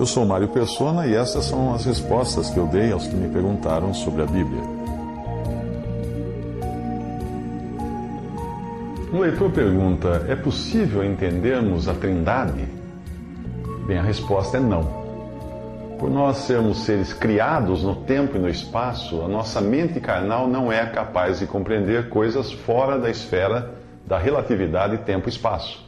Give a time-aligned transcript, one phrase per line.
[0.00, 3.28] Eu sou Mário Persona e essas são as respostas que eu dei aos que me
[3.28, 4.62] perguntaram sobre a Bíblia.
[9.12, 12.66] Um leitor pergunta: é possível entendermos a Trindade?
[13.86, 14.84] Bem, a resposta é não.
[15.98, 20.72] Por nós sermos seres criados no tempo e no espaço, a nossa mente carnal não
[20.72, 23.74] é capaz de compreender coisas fora da esfera
[24.06, 25.86] da relatividade tempo-espaço.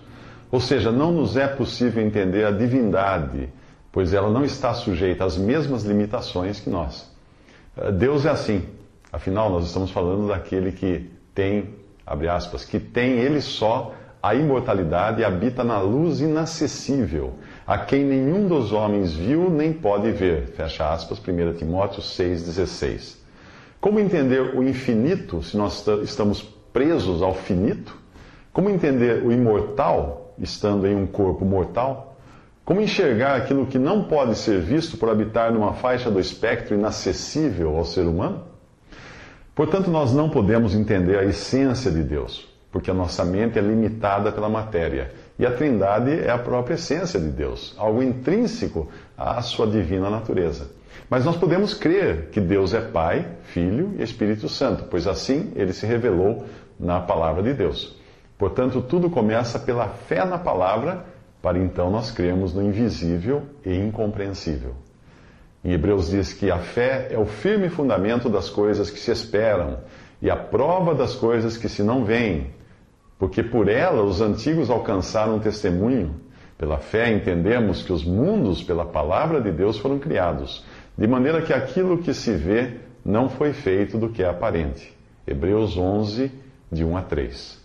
[0.51, 3.49] Ou seja, não nos é possível entender a divindade,
[3.93, 7.09] pois ela não está sujeita às mesmas limitações que nós.
[7.99, 8.65] Deus é assim.
[9.13, 11.75] Afinal, nós estamos falando daquele que tem,
[12.07, 17.35] abre aspas, que tem ele só a imortalidade e habita na luz inacessível,
[17.67, 20.47] a quem nenhum dos homens viu nem pode ver.
[20.49, 23.17] Fecha aspas, 1 Timóteo 6,16.
[23.81, 26.41] Como entender o infinito se nós estamos
[26.73, 27.97] presos ao finito?
[28.53, 32.12] Como entender o imortal estando em um corpo mortal?
[32.65, 37.77] Como enxergar aquilo que não pode ser visto por habitar numa faixa do espectro inacessível
[37.77, 38.45] ao ser humano?
[39.55, 44.31] Portanto, nós não podemos entender a essência de Deus, porque a nossa mente é limitada
[44.31, 45.13] pela matéria.
[45.39, 48.89] E a Trindade é a própria essência de Deus, algo intrínseco
[49.19, 50.71] à sua divina natureza.
[51.11, 55.73] Mas nós podemos crer que Deus é Pai, Filho e Espírito Santo, pois assim ele
[55.73, 56.47] se revelou
[56.79, 57.97] na palavra de Deus.
[58.39, 61.05] Portanto, tudo começa pela fé na palavra,
[61.43, 64.75] para então nós crermos no invisível e incompreensível.
[65.65, 69.79] Em Hebreus diz que a fé é o firme fundamento das coisas que se esperam
[70.21, 72.53] e a prova das coisas que se não veem,
[73.19, 76.15] porque por ela os antigos alcançaram testemunho.
[76.57, 80.65] Pela fé entendemos que os mundos, pela palavra de Deus, foram criados,
[80.97, 84.97] de maneira que aquilo que se vê não foi feito do que é aparente.
[85.27, 86.31] Hebreus 11,
[86.71, 87.62] de 1 a 3.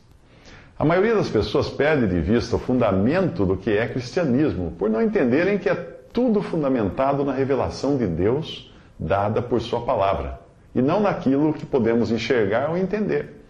[0.80, 5.02] A maioria das pessoas perde de vista o fundamento do que é cristianismo, por não
[5.02, 10.40] entenderem que é tudo fundamentado na revelação de Deus dada por Sua palavra,
[10.76, 13.44] e não naquilo que podemos enxergar ou entender.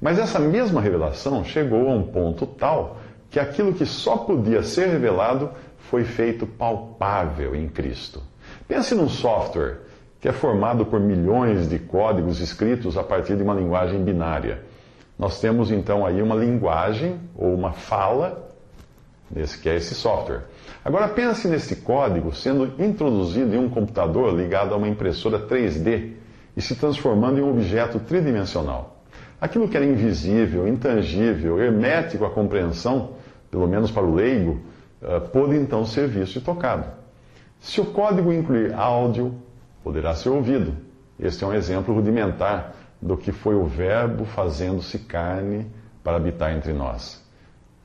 [0.00, 2.98] Mas essa mesma revelação chegou a um ponto tal
[3.30, 8.22] que aquilo que só podia ser revelado foi feito palpável em Cristo.
[8.68, 9.78] Pense num software
[10.20, 14.60] que é formado por milhões de códigos escritos a partir de uma linguagem binária.
[15.18, 18.50] Nós temos então aí uma linguagem ou uma fala,
[19.30, 20.42] nesse que é esse software.
[20.84, 26.12] Agora pense nesse código sendo introduzido em um computador ligado a uma impressora 3D
[26.56, 29.02] e se transformando em um objeto tridimensional.
[29.40, 33.14] Aquilo que era invisível, intangível, hermético à compreensão,
[33.50, 34.60] pelo menos para o leigo,
[35.32, 36.86] pôde então ser visto e tocado.
[37.60, 39.34] Se o código incluir áudio,
[39.82, 40.74] poderá ser ouvido.
[41.18, 42.74] Este é um exemplo rudimentar
[43.06, 45.66] do que foi o Verbo fazendo-se carne
[46.02, 47.24] para habitar entre nós.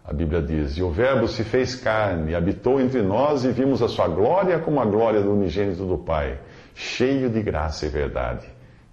[0.03, 3.87] A Bíblia diz: E o Verbo se fez carne, habitou entre nós e vimos a
[3.87, 6.39] sua glória como a glória do unigênito do Pai,
[6.73, 8.47] cheio de graça e verdade.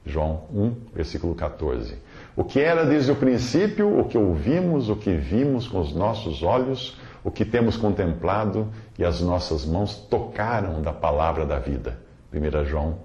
[0.05, 1.97] João 1, versículo 14.
[2.37, 6.43] O que era desde o princípio, o que ouvimos, o que vimos com os nossos
[6.43, 8.69] olhos, o que temos contemplado
[8.99, 11.99] e as nossas mãos tocaram da palavra da vida.
[12.33, 12.99] 1 João,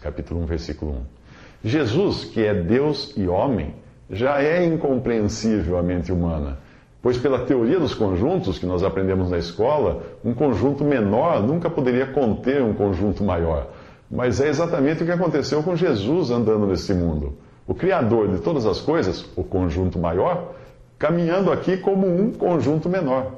[0.00, 1.17] capítulo 1, versículo 1.
[1.62, 3.74] Jesus, que é Deus e homem,
[4.10, 6.58] já é incompreensível à mente humana,
[7.02, 12.06] pois pela teoria dos conjuntos que nós aprendemos na escola, um conjunto menor nunca poderia
[12.06, 13.68] conter um conjunto maior.
[14.10, 17.34] Mas é exatamente o que aconteceu com Jesus andando nesse mundo.
[17.66, 20.54] O Criador de todas as coisas, o conjunto maior,
[20.98, 23.32] caminhando aqui como um conjunto menor.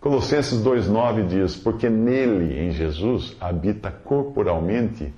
[0.00, 5.12] Colossenses 2,9 diz: Porque nele, em Jesus, habita corporalmente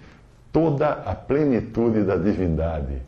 [0.52, 3.02] toda a plenitude da divindade.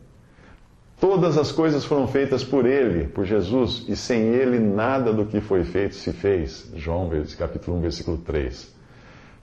[0.99, 5.41] Todas as coisas foram feitas por ele, por Jesus, e sem ele nada do que
[5.41, 6.71] foi feito se fez.
[6.75, 8.73] João capítulo 1, versículo 3.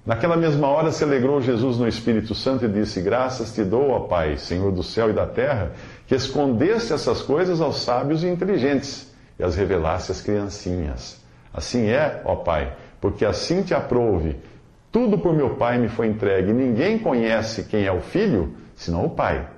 [0.05, 4.01] Naquela mesma hora se alegrou Jesus no Espírito Santo e disse: Graças te dou, ó
[4.01, 5.73] Pai, Senhor do céu e da terra,
[6.09, 11.23] que escondeste essas coisas aos sábios e inteligentes e as revelaste às criancinhas.
[11.55, 14.37] Assim é, ó Pai, porque assim te aprouve.
[14.93, 16.53] Tudo por meu Pai me foi entregue.
[16.53, 19.49] Ninguém conhece quem é o Filho, senão o Pai.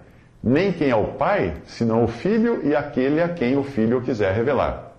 [0.40, 4.32] Nem quem é o Pai, senão o Filho e aquele a quem o Filho quiser
[4.32, 4.92] revelar.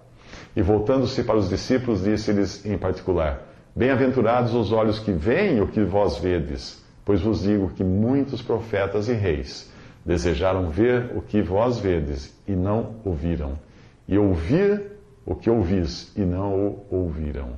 [0.53, 3.43] E voltando-se para os discípulos, disse-lhes em particular:
[3.73, 9.07] Bem-aventurados os olhos que veem o que vós vedes, pois vos digo que muitos profetas
[9.07, 9.71] e reis
[10.05, 13.57] desejaram ver o que vós vedes e não ouviram,
[14.05, 14.81] e ouvir
[15.25, 17.53] o que ouvis e não o ouviram.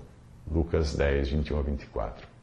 [0.50, 2.37] Lucas 10, 21 a 24.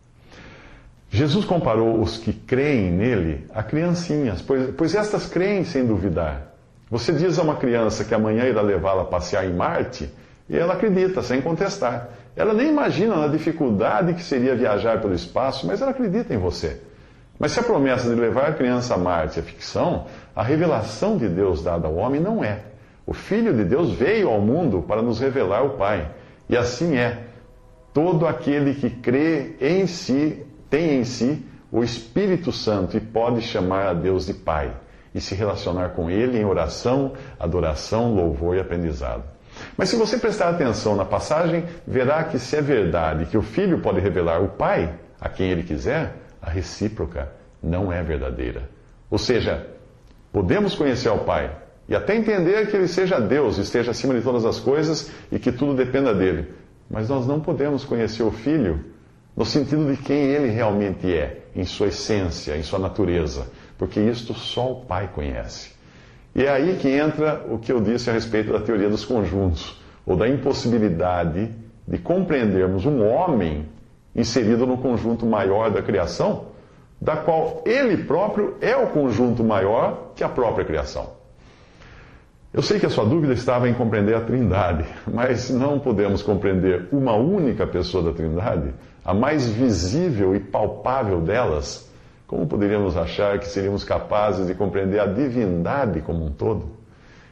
[1.15, 6.57] Jesus comparou os que creem nele a criancinhas, pois, pois estas creem sem duvidar.
[6.91, 10.11] Você diz a uma criança que amanhã irá levá-la a passear em Marte,
[10.51, 12.09] e ela acredita, sem contestar.
[12.35, 16.81] Ela nem imagina na dificuldade que seria viajar pelo espaço, mas ela acredita em você.
[17.39, 21.29] Mas se a promessa de levar a criança a Marte é ficção, a revelação de
[21.29, 22.59] Deus dada ao homem não é.
[23.07, 26.11] O Filho de Deus veio ao mundo para nos revelar o Pai.
[26.49, 27.19] E assim é.
[27.93, 30.44] Todo aquele que crê em si,
[30.75, 31.41] tem em si
[31.71, 34.75] o Espírito Santo e pode chamar a Deus de Pai
[35.15, 39.23] e se relacionar com Ele em oração, adoração, louvor e aprendizado.
[39.77, 43.79] Mas se você prestar atenção na passagem, verá que se é verdade que o Filho
[43.79, 47.31] pode revelar o Pai a quem ele quiser, a recíproca
[47.63, 48.69] não é verdadeira.
[49.09, 49.65] Ou seja,
[50.33, 51.57] podemos conhecer ao Pai
[51.89, 55.53] e até entender que Ele seja Deus, esteja acima de todas as coisas e que
[55.53, 56.53] tudo dependa dele.
[56.91, 58.93] Mas nós não podemos conhecer o Filho
[59.37, 64.35] no sentido de quem Ele realmente é, em sua essência, em sua natureza, porque isto
[64.35, 65.73] só o Pai conhece.
[66.35, 69.81] E é aí que entra o que eu disse a respeito da teoria dos conjuntos,
[70.07, 71.51] ou da impossibilidade
[71.87, 73.69] de compreendermos um homem
[74.15, 76.47] inserido no conjunto maior da criação,
[77.01, 81.13] da qual ele próprio é o conjunto maior que a própria criação.
[82.53, 86.89] Eu sei que a sua dúvida estava em compreender a Trindade, mas não podemos compreender
[86.93, 88.73] uma única pessoa da Trindade,
[89.05, 91.91] a mais visível e palpável delas,
[92.27, 96.71] como poderíamos achar que seríamos capazes de compreender a divindade como um todo?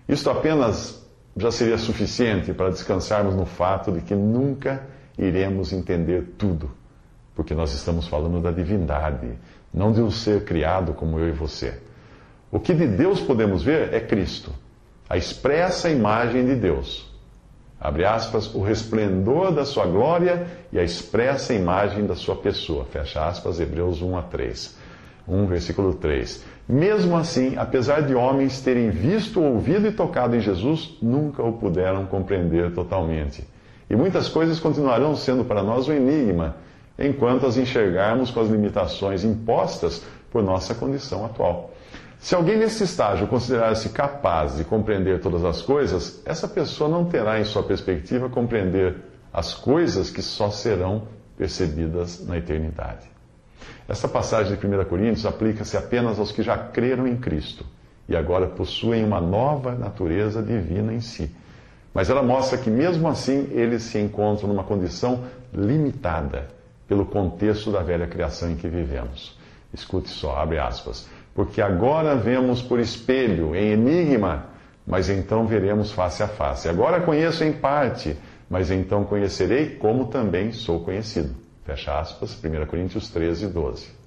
[0.07, 1.03] Isto apenas
[1.37, 4.83] já seria suficiente para descansarmos no fato de que nunca
[5.17, 6.71] iremos entender tudo,
[7.35, 9.29] porque nós estamos falando da divindade,
[9.73, 11.81] não de um ser criado como eu e você.
[12.51, 14.53] O que de Deus podemos ver é Cristo,
[15.09, 17.12] a expressa imagem de Deus.
[17.83, 22.85] Abre aspas, o resplendor da sua glória e a expressa imagem da sua pessoa.
[22.85, 24.77] Fecha aspas, Hebreus 1 a 3.
[25.27, 26.45] 1, versículo 3.
[26.69, 32.07] Mesmo assim, apesar de homens terem visto, ouvido e tocado em Jesus, nunca o puderam
[32.07, 33.45] compreender totalmente.
[33.91, 36.55] E muitas coisas continuarão sendo para nós um enigma,
[36.97, 41.73] enquanto as enxergarmos com as limitações impostas por nossa condição atual.
[42.23, 47.41] Se alguém nesse estágio considerar-se capaz de compreender todas as coisas, essa pessoa não terá
[47.41, 48.95] em sua perspectiva compreender
[49.33, 51.03] as coisas que só serão
[51.37, 53.11] percebidas na eternidade.
[53.89, 57.67] Esta passagem de 1 Coríntios aplica-se apenas aos que já creram em Cristo
[58.09, 61.29] e agora possuem uma nova natureza divina em si.
[61.93, 66.47] Mas ela mostra que, mesmo assim, eles se encontram numa condição limitada
[66.87, 69.37] pelo contexto da velha criação em que vivemos.
[69.75, 71.09] Escute só, abre aspas.
[71.35, 74.47] Porque agora vemos por espelho, em enigma,
[74.87, 76.69] mas então veremos face a face.
[76.69, 78.17] Agora conheço em parte,
[78.51, 81.35] mas então conhecerei como também sou conhecido.
[81.65, 84.03] Fecha aspas, 1 Coríntios 13, 12.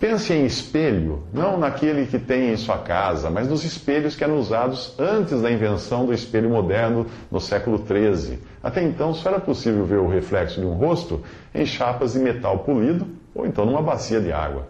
[0.00, 4.38] Pense em espelho, não naquele que tem em sua casa, mas nos espelhos que eram
[4.38, 8.38] usados antes da invenção do espelho moderno no século XIII.
[8.62, 11.20] Até então, só era possível ver o reflexo de um rosto
[11.54, 14.68] em chapas de metal polido ou então numa bacia de água.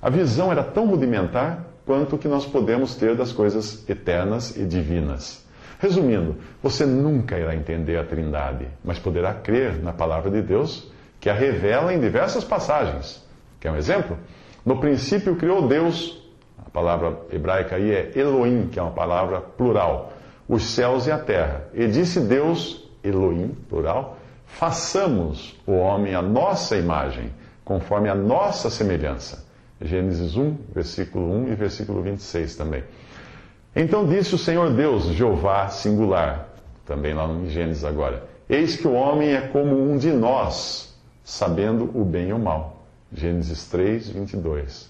[0.00, 4.64] A visão era tão rudimentar quanto o que nós podemos ter das coisas eternas e
[4.64, 5.44] divinas.
[5.80, 11.28] Resumindo, você nunca irá entender a Trindade, mas poderá crer na palavra de Deus que
[11.28, 13.24] a revela em diversas passagens.
[13.58, 14.16] Quer um exemplo?
[14.64, 16.22] No princípio criou Deus,
[16.64, 20.12] a palavra hebraica aí é Elohim, que é uma palavra plural,
[20.48, 21.64] os céus e a terra.
[21.74, 27.32] E disse Deus, Elohim, plural, façamos o homem à nossa imagem,
[27.64, 29.47] conforme a nossa semelhança.
[29.80, 32.84] Gênesis 1, versículo 1 e versículo 26 também.
[33.74, 36.48] Então disse o Senhor Deus, Jeová singular,
[36.84, 40.88] também lá em Gênesis agora: Eis que o homem é como um de nós
[41.28, 42.86] sabendo o bem e o mal.
[43.12, 44.88] Gênesis 3, 22.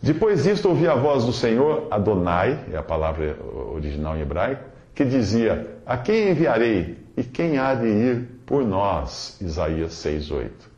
[0.00, 3.36] Depois disto, ouvi a voz do Senhor, Adonai, é a palavra
[3.72, 4.62] original em hebraico,
[4.94, 9.40] que dizia: A quem enviarei e quem há de ir por nós?
[9.40, 10.75] Isaías 6, 8.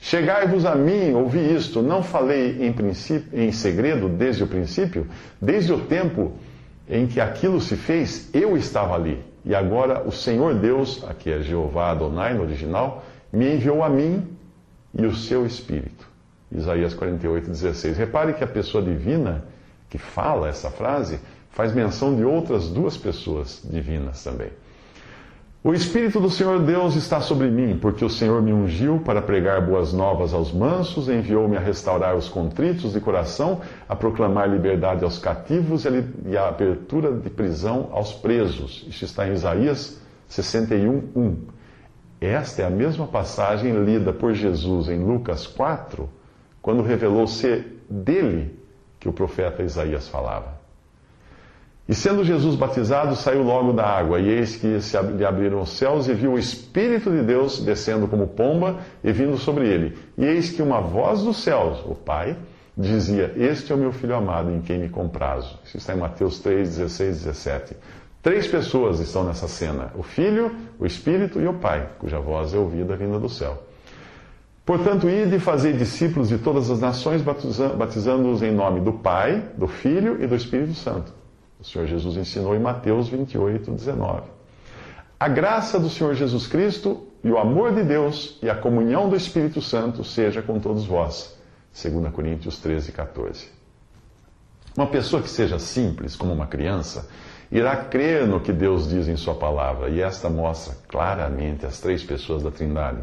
[0.00, 5.06] Chegai-vos a mim, ouvi isto, não falei em, princípio, em segredo desde o princípio,
[5.40, 6.32] desde o tempo
[6.88, 9.22] em que aquilo se fez, eu estava ali.
[9.44, 14.26] E agora o Senhor Deus, aqui é Jeová Adonai no original, me enviou a mim
[14.94, 16.08] e o seu Espírito.
[16.50, 17.96] Isaías 48, 16.
[17.96, 19.44] Repare que a pessoa divina
[19.90, 21.18] que fala essa frase
[21.50, 24.50] faz menção de outras duas pessoas divinas também.
[25.62, 29.60] O Espírito do Senhor Deus está sobre mim, porque o Senhor me ungiu para pregar
[29.66, 35.18] boas novas aos mansos, enviou-me a restaurar os contritos de coração, a proclamar liberdade aos
[35.18, 35.84] cativos
[36.24, 38.86] e a abertura de prisão aos presos.
[38.88, 41.36] Isso está em Isaías 61, 1.
[42.20, 46.08] Esta é a mesma passagem lida por Jesus em Lucas 4,
[46.62, 48.56] quando revelou ser dele
[49.00, 50.57] que o profeta Isaías falava.
[51.88, 55.70] E sendo Jesus batizado, saiu logo da água, e eis que se lhe abriram os
[55.70, 59.96] céus, e viu o Espírito de Deus descendo como pomba e vindo sobre ele.
[60.18, 62.36] E eis que uma voz dos céus, o Pai,
[62.76, 65.58] dizia: Este é o meu filho amado, em quem me comprazo.
[65.64, 67.76] Isso está em Mateus 3, 16, 17.
[68.22, 72.58] Três pessoas estão nessa cena: o Filho, o Espírito e o Pai, cuja voz é
[72.58, 73.62] ouvida vinda do céu.
[74.66, 79.66] Portanto, ide e fazei discípulos de todas as nações, batizando-os em nome do Pai, do
[79.66, 81.16] Filho e do Espírito Santo
[81.60, 84.22] o Senhor Jesus ensinou em Mateus 28, 19.
[85.18, 89.16] A graça do Senhor Jesus Cristo e o amor de Deus e a comunhão do
[89.16, 91.36] Espírito Santo seja com todos vós.
[91.82, 93.48] 2 Coríntios 13, 14.
[94.76, 97.08] Uma pessoa que seja simples, como uma criança,
[97.50, 102.04] irá crer no que Deus diz em Sua palavra, e esta mostra claramente as três
[102.04, 103.02] pessoas da Trindade.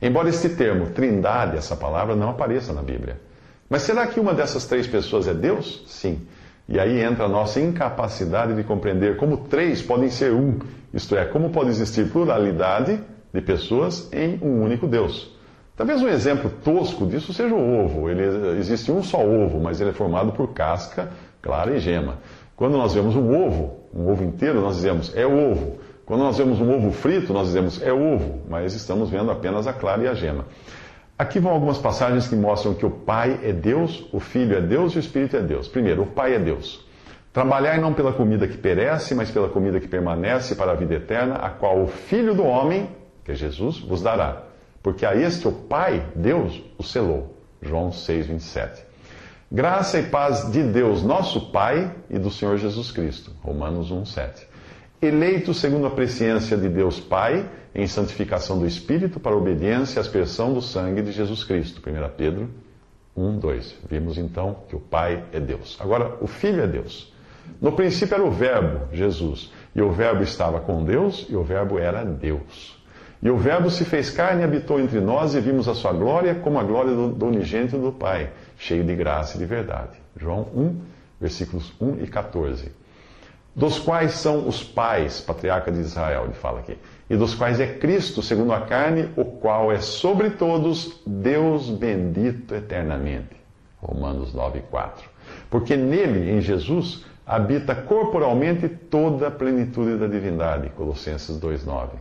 [0.00, 3.20] Embora este termo, Trindade, essa palavra, não apareça na Bíblia.
[3.70, 5.84] Mas será que uma dessas três pessoas é Deus?
[5.86, 6.26] Sim.
[6.72, 10.58] E aí entra a nossa incapacidade de compreender como três podem ser um,
[10.94, 12.98] isto é, como pode existir pluralidade
[13.30, 15.36] de pessoas em um único Deus.
[15.76, 18.08] Talvez um exemplo tosco disso seja o ovo.
[18.08, 21.10] Ele, existe um só ovo, mas ele é formado por casca,
[21.42, 22.16] clara e gema.
[22.56, 25.76] Quando nós vemos um ovo, um ovo inteiro, nós dizemos é ovo.
[26.06, 29.74] Quando nós vemos um ovo frito, nós dizemos é ovo, mas estamos vendo apenas a
[29.74, 30.46] clara e a gema.
[31.22, 34.92] Aqui vão algumas passagens que mostram que o Pai é Deus, o Filho é Deus
[34.92, 35.68] e o Espírito é Deus.
[35.68, 36.84] Primeiro, o Pai é Deus.
[37.32, 41.36] Trabalhai não pela comida que perece, mas pela comida que permanece para a vida eterna,
[41.36, 42.90] a qual o Filho do homem,
[43.24, 44.46] que é Jesus, vos dará.
[44.82, 47.38] Porque a este o Pai, Deus, o selou.
[47.62, 48.82] João 6, 27.
[49.48, 53.30] Graça e paz de Deus, nosso Pai, e do Senhor Jesus Cristo.
[53.44, 54.52] Romanos 1, 7
[55.02, 60.52] eleito segundo a presciência de Deus Pai, em santificação do Espírito, para obediência e aspersão
[60.52, 61.80] do sangue de Jesus Cristo.
[61.80, 62.50] 1 Pedro
[63.16, 63.76] 1, 2.
[63.88, 65.78] Vimos então que o Pai é Deus.
[65.80, 67.12] Agora, o Filho é Deus.
[67.60, 69.50] No princípio era o Verbo, Jesus.
[69.74, 72.78] E o Verbo estava com Deus, e o Verbo era Deus.
[73.22, 76.34] E o Verbo se fez carne e habitou entre nós, e vimos a sua glória
[76.34, 79.98] como a glória do, do unigênito do Pai, cheio de graça e de verdade.
[80.16, 80.80] João 1,
[81.20, 82.81] versículos 1 e 14
[83.54, 86.78] dos quais são os pais, patriarca de Israel, ele fala aqui,
[87.08, 92.54] e dos quais é Cristo, segundo a carne, o qual é sobre todos Deus bendito
[92.54, 93.36] eternamente.
[93.82, 95.10] Romanos 9, 4.
[95.50, 100.70] Porque nele, em Jesus, habita corporalmente toda a plenitude da divindade.
[100.70, 101.98] Colossenses 2, 9.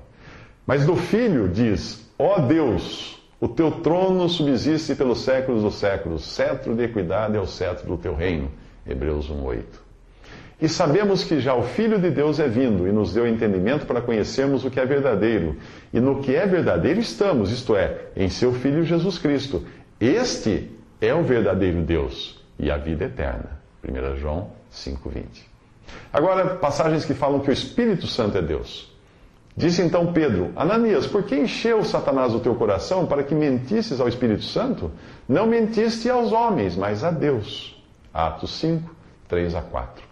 [0.65, 6.75] Mas do Filho diz: Ó Deus, o teu trono subsiste pelos séculos dos séculos, cetro
[6.75, 8.50] de equidade é o cetro do teu reino.
[8.88, 9.90] Hebreus 1, 8.
[10.62, 14.00] E sabemos que já o Filho de Deus é vindo e nos deu entendimento para
[14.00, 15.58] conhecermos o que é verdadeiro.
[15.91, 19.65] E no que é verdadeiro estamos, isto é, em seu Filho Jesus Cristo.
[20.00, 20.70] Este
[21.01, 23.60] é o verdadeiro Deus e a vida eterna.
[23.84, 25.24] 1 João 5,20.
[26.13, 28.91] Agora, passagens que falam que o Espírito Santo é Deus.
[29.58, 34.08] Disse então Pedro: Ananias, por que encheu Satanás o teu coração para que mentisses ao
[34.08, 34.91] Espírito Santo?
[35.27, 37.84] Não mentiste aos homens, mas a Deus.
[38.13, 38.96] Atos 5,
[39.27, 40.11] 3 a 4.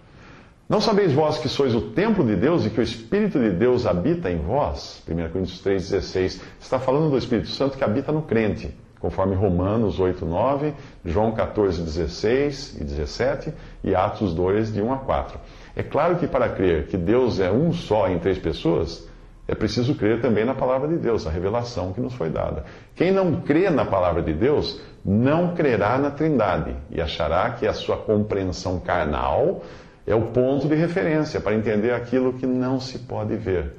[0.70, 3.88] Não sabeis vós que sois o templo de Deus e que o Espírito de Deus
[3.88, 5.02] habita em vós?
[5.10, 6.40] 1 Coríntios 3,16.
[6.60, 11.82] Está falando do Espírito Santo que habita no crente, conforme Romanos 8, 9, João 14,
[11.82, 13.52] 16 e 17
[13.84, 15.40] e Atos 2, de 1 a 4.
[15.76, 19.10] É claro que para crer que Deus é um só em três pessoas,
[19.48, 22.66] é preciso crer também na palavra de Deus, a revelação que nos foi dada.
[22.94, 27.74] Quem não crê na palavra de Deus, não crerá na Trindade e achará que a
[27.74, 29.64] sua compreensão carnal
[30.10, 33.74] é o ponto de referência para entender aquilo que não se pode ver.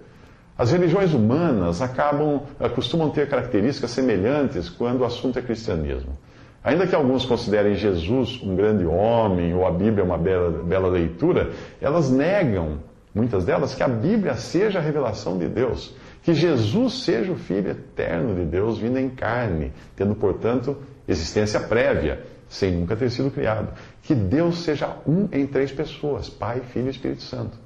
[0.56, 6.16] As religiões humanas acabam, eh, costumam ter características semelhantes quando o assunto é cristianismo.
[6.62, 11.50] Ainda que alguns considerem Jesus um grande homem ou a Bíblia uma bela, bela leitura,
[11.80, 12.78] elas negam,
[13.12, 17.70] muitas delas, que a Bíblia seja a revelação de Deus, que Jesus seja o Filho
[17.70, 20.76] eterno de Deus vindo em carne, tendo, portanto,
[21.08, 22.20] existência prévia
[22.50, 23.68] sem nunca ter sido criado.
[24.02, 27.56] Que Deus seja um em três pessoas: Pai, Filho e Espírito Santo.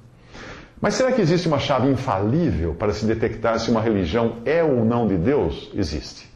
[0.79, 4.85] Mas será que existe uma chave infalível para se detectar se uma religião é ou
[4.85, 5.71] não de Deus?
[5.73, 6.29] Existe.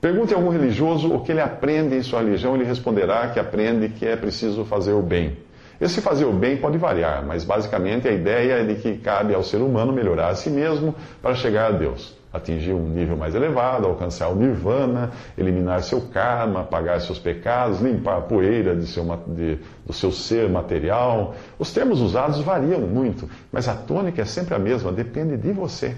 [0.00, 3.88] Pergunte a algum religioso o que ele aprende em sua religião, ele responderá que aprende
[3.88, 5.38] que é preciso fazer o bem.
[5.78, 9.42] Esse fazer o bem pode variar, mas basicamente a ideia é de que cabe ao
[9.42, 13.86] ser humano melhorar a si mesmo para chegar a Deus, atingir um nível mais elevado,
[13.86, 19.58] alcançar o nirvana, eliminar seu karma, pagar seus pecados, limpar a poeira de seu, de,
[19.84, 21.34] do seu ser material.
[21.58, 25.94] Os termos usados variam muito, mas a tônica é sempre a mesma, depende de você.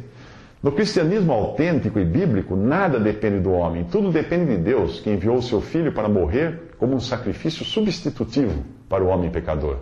[0.60, 5.36] No cristianismo autêntico e bíblico, nada depende do homem, tudo depende de Deus, que enviou
[5.36, 9.78] o seu Filho para morrer como um sacrifício substitutivo para o homem pecador.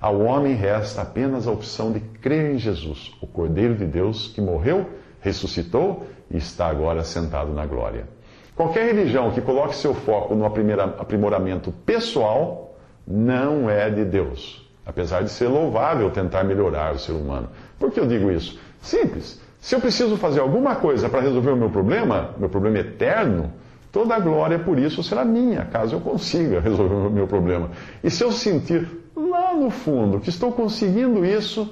[0.00, 4.40] Ao homem resta apenas a opção de crer em Jesus, o Cordeiro de Deus que
[4.40, 4.86] morreu,
[5.20, 8.06] ressuscitou e está agora sentado na glória.
[8.54, 15.30] Qualquer religião que coloque seu foco no aprimoramento pessoal não é de Deus, apesar de
[15.30, 17.48] ser louvável tentar melhorar o ser humano.
[17.78, 18.58] Por que eu digo isso?
[18.80, 19.40] Simples.
[19.60, 23.52] Se eu preciso fazer alguma coisa para resolver o meu problema, meu problema eterno,
[23.98, 27.72] toda a glória por isso será minha, caso eu consiga resolver o meu problema.
[28.04, 31.68] E se eu sentir lá no fundo que estou conseguindo isso,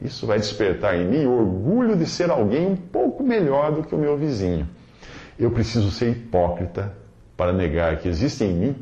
[0.00, 3.94] isso vai despertar em mim o orgulho de ser alguém um pouco melhor do que
[3.94, 4.66] o meu vizinho.
[5.38, 6.94] Eu preciso ser hipócrita
[7.36, 8.76] para negar que existe em mim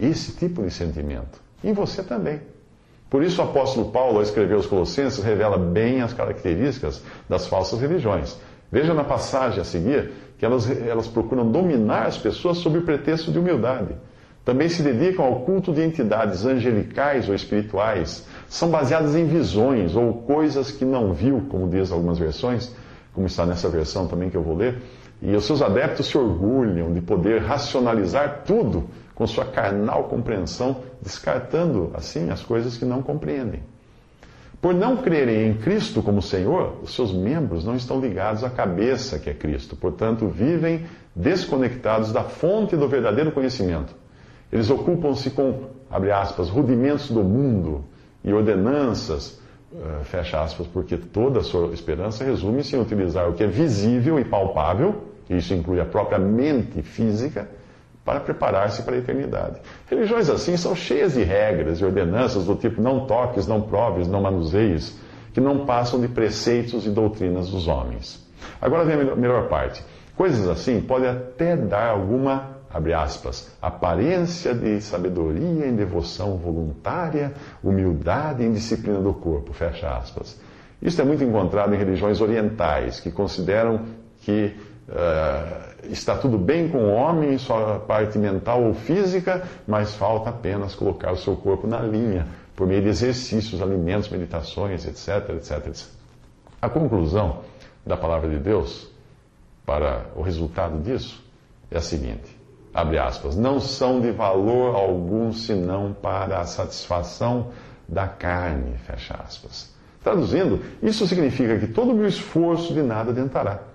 [0.00, 1.38] esse tipo de sentimento.
[1.62, 2.40] Em você também.
[3.10, 7.78] Por isso o apóstolo Paulo, ao escrever os Colossenses, revela bem as características das falsas
[7.78, 8.38] religiões.
[8.72, 13.30] Veja na passagem a seguir que elas, elas procuram dominar as pessoas sob o pretexto
[13.30, 13.94] de humildade.
[14.46, 18.26] Também se dedicam ao culto de entidades angelicais ou espirituais.
[18.48, 22.74] São baseadas em visões ou coisas que não viu, como diz algumas versões,
[23.12, 24.78] como está nessa versão também que eu vou ler.
[25.20, 31.92] E os seus adeptos se orgulham de poder racionalizar tudo com sua carnal compreensão, descartando
[31.94, 33.62] assim as coisas que não compreendem.
[34.62, 39.18] Por não crerem em Cristo como Senhor, os seus membros não estão ligados à cabeça
[39.18, 43.92] que é Cristo, portanto, vivem desconectados da fonte do verdadeiro conhecimento.
[44.52, 47.84] Eles ocupam-se com, abre aspas, rudimentos do mundo
[48.22, 49.40] e ordenanças,
[49.72, 54.16] uh, fecha aspas, porque toda a sua esperança resume-se em utilizar o que é visível
[54.20, 57.48] e palpável, e isso inclui a própria mente física,
[58.04, 59.60] para preparar-se para a eternidade.
[59.88, 64.22] Religiões assim são cheias de regras e ordenanças do tipo não toques, não proves, não
[64.22, 64.98] manuseies,
[65.32, 68.26] que não passam de preceitos e doutrinas dos homens.
[68.60, 69.82] Agora vem a melhor parte.
[70.16, 78.44] Coisas assim podem até dar alguma, abre aspas, aparência de sabedoria em devoção voluntária, humildade
[78.44, 80.38] em disciplina do corpo, fecha aspas.
[80.82, 83.82] Isso é muito encontrado em religiões orientais, que consideram
[84.20, 84.54] que
[84.88, 90.74] uh, está tudo bem com o homem, sua parte mental ou física, mas falta apenas
[90.74, 95.86] colocar o seu corpo na linha, por meio de exercícios, alimentos, meditações, etc, etc, etc.
[96.60, 97.40] A conclusão
[97.84, 98.88] da palavra de Deus
[99.66, 101.22] para o resultado disso
[101.70, 102.36] é a seguinte:
[102.72, 107.48] abre aspas, não são de valor algum senão para a satisfação
[107.88, 109.72] da carne, fecha aspas.
[110.02, 113.71] Traduzindo, isso significa que todo o meu esforço de nada adiantará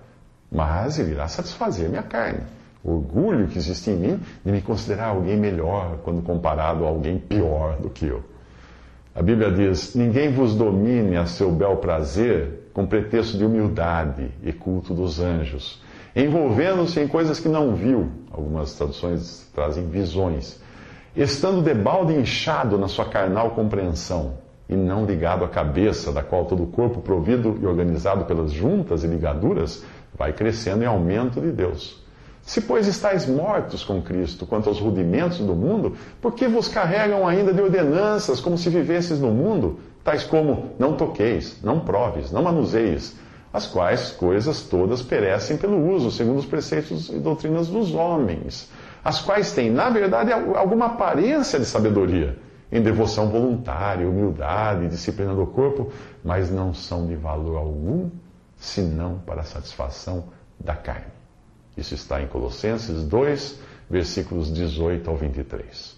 [0.50, 2.40] mas ele irá satisfazer minha carne.
[2.82, 7.18] O orgulho que existe em mim de me considerar alguém melhor quando comparado a alguém
[7.18, 8.22] pior do que eu.
[9.14, 14.52] A Bíblia diz: Ninguém vos domine a seu bel prazer com pretexto de humildade e
[14.52, 15.82] culto dos anjos,
[16.14, 18.08] envolvendo-se em coisas que não viu.
[18.30, 20.60] Algumas traduções trazem visões.
[21.16, 24.34] Estando debalde inchado na sua carnal compreensão,
[24.68, 29.02] e não ligado à cabeça, da qual todo o corpo, provido e organizado pelas juntas
[29.02, 29.82] e ligaduras,
[30.18, 32.02] vai crescendo em aumento de Deus.
[32.42, 37.28] Se, pois, estáis mortos com Cristo quanto aos rudimentos do mundo, por que vos carregam
[37.28, 42.42] ainda de ordenanças como se vivesses no mundo, tais como não toqueis, não proves, não
[42.42, 43.14] manuseis,
[43.52, 48.70] as quais coisas todas perecem pelo uso, segundo os preceitos e doutrinas dos homens,
[49.04, 52.38] as quais têm, na verdade, alguma aparência de sabedoria,
[52.72, 55.90] em devoção voluntária, humildade, disciplina do corpo,
[56.24, 58.10] mas não são de valor algum
[58.58, 61.12] senão para a satisfação da carne.
[61.76, 65.97] Isso está em Colossenses 2, versículos 18 ao 23.